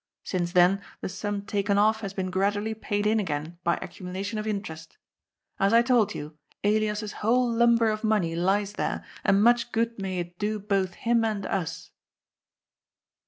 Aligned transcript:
Since 0.23 0.53
then 0.53 0.81
the 1.01 1.09
sum 1.09 1.43
taken 1.43 1.77
off 1.77 2.01
has 2.01 2.11
been 2.11 2.31
gradu 2.31 2.55
ally 2.55 2.73
paid 2.73 3.05
in 3.05 3.19
again 3.19 3.59
by 3.63 3.77
accumulation 3.83 4.39
of 4.39 4.47
interest. 4.47 4.97
As 5.59 5.73
I 5.73 5.83
told 5.83 6.07
BROTHERS 6.07 6.15
IN 6.15 6.21
UNITY. 6.71 6.87
343 6.87 6.89
you, 6.89 6.95
Elias^B 7.09 7.13
whole 7.21 7.47
lumber 7.53 7.89
of 7.91 8.03
money 8.03 8.35
lies 8.35 8.73
there, 8.73 9.05
and 9.23 9.43
much 9.43 9.71
good 9.71 9.99
may 10.01 10.17
it 10.17 10.39
do 10.39 10.57
both 10.59 10.95
him 10.95 11.23
and 11.23 11.45
us." 11.45 11.91